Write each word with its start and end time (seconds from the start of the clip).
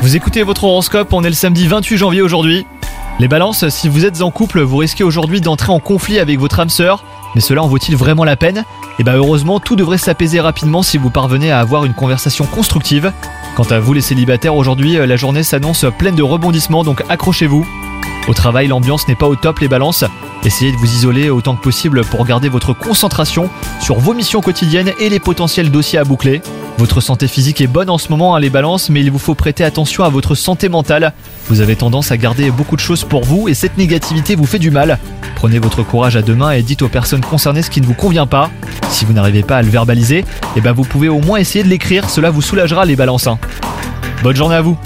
Vous 0.00 0.14
écoutez 0.14 0.44
votre 0.44 0.62
horoscope, 0.62 1.12
on 1.12 1.24
est 1.24 1.28
le 1.28 1.34
samedi 1.34 1.66
28 1.66 1.96
janvier 1.96 2.22
aujourd'hui. 2.22 2.64
Les 3.18 3.26
balances, 3.26 3.68
si 3.70 3.88
vous 3.88 4.04
êtes 4.04 4.22
en 4.22 4.30
couple, 4.30 4.60
vous 4.60 4.76
risquez 4.76 5.02
aujourd'hui 5.02 5.40
d'entrer 5.40 5.72
en 5.72 5.80
conflit 5.80 6.20
avec 6.20 6.38
votre 6.38 6.60
âme 6.60 6.68
sœur, 6.68 7.02
mais 7.34 7.40
cela 7.40 7.64
en 7.64 7.66
vaut-il 7.66 7.96
vraiment 7.96 8.22
la 8.22 8.36
peine? 8.36 8.64
Et 9.00 9.02
bah 9.02 9.14
heureusement, 9.16 9.58
tout 9.58 9.74
devrait 9.74 9.98
s'apaiser 9.98 10.38
rapidement 10.38 10.84
si 10.84 10.96
vous 10.96 11.10
parvenez 11.10 11.50
à 11.50 11.58
avoir 11.58 11.86
une 11.86 11.92
conversation 11.92 12.46
constructive. 12.46 13.12
Quant 13.56 13.64
à 13.64 13.80
vous 13.80 13.94
les 13.94 14.00
célibataires, 14.00 14.54
aujourd'hui, 14.54 14.92
la 14.94 15.16
journée 15.16 15.42
s'annonce 15.42 15.84
pleine 15.98 16.14
de 16.14 16.22
rebondissements, 16.22 16.84
donc 16.84 17.02
accrochez-vous. 17.08 17.66
Au 18.28 18.32
travail, 18.32 18.68
l'ambiance 18.68 19.08
n'est 19.08 19.16
pas 19.16 19.26
au 19.26 19.34
top 19.34 19.58
les 19.58 19.66
balances. 19.66 20.04
Essayez 20.44 20.70
de 20.70 20.76
vous 20.76 20.94
isoler 20.94 21.30
autant 21.30 21.56
que 21.56 21.62
possible 21.62 22.04
pour 22.04 22.24
garder 22.24 22.48
votre 22.48 22.74
concentration 22.74 23.50
sur 23.80 23.98
vos 23.98 24.14
missions 24.14 24.40
quotidiennes 24.40 24.92
et 25.00 25.08
les 25.08 25.18
potentiels 25.18 25.72
dossiers 25.72 25.98
à 25.98 26.04
boucler. 26.04 26.42
Votre 26.78 27.00
santé 27.00 27.26
physique 27.26 27.60
est 27.60 27.66
bonne 27.66 27.90
en 27.90 27.98
ce 27.98 28.08
moment, 28.08 28.36
hein, 28.36 28.40
les 28.40 28.50
balances, 28.50 28.88
mais 28.88 29.00
il 29.00 29.10
vous 29.10 29.18
faut 29.18 29.34
prêter 29.34 29.64
attention 29.64 30.04
à 30.04 30.08
votre 30.08 30.36
santé 30.36 30.68
mentale. 30.68 31.12
Vous 31.48 31.60
avez 31.60 31.74
tendance 31.74 32.12
à 32.12 32.16
garder 32.16 32.52
beaucoup 32.52 32.76
de 32.76 32.80
choses 32.80 33.02
pour 33.02 33.24
vous 33.24 33.48
et 33.48 33.54
cette 33.54 33.76
négativité 33.76 34.36
vous 34.36 34.46
fait 34.46 34.60
du 34.60 34.70
mal. 34.70 34.98
Prenez 35.34 35.58
votre 35.58 35.82
courage 35.82 36.16
à 36.16 36.22
deux 36.22 36.36
mains 36.36 36.52
et 36.52 36.62
dites 36.62 36.82
aux 36.82 36.88
personnes 36.88 37.20
concernées 37.20 37.62
ce 37.62 37.70
qui 37.70 37.80
ne 37.80 37.86
vous 37.86 37.94
convient 37.94 38.28
pas. 38.28 38.48
Si 38.90 39.04
vous 39.04 39.12
n'arrivez 39.12 39.42
pas 39.42 39.56
à 39.56 39.62
le 39.62 39.68
verbaliser, 39.68 40.24
eh 40.54 40.60
ben 40.60 40.70
vous 40.72 40.84
pouvez 40.84 41.08
au 41.08 41.18
moins 41.20 41.38
essayer 41.38 41.64
de 41.64 41.68
l'écrire, 41.68 42.08
cela 42.08 42.30
vous 42.30 42.42
soulagera 42.42 42.84
les 42.84 42.94
balances. 42.94 43.26
hein. 43.26 43.40
Bonne 44.22 44.36
journée 44.36 44.54
à 44.54 44.62
vous 44.62 44.78